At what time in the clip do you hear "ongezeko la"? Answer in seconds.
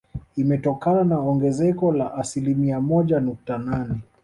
1.19-2.13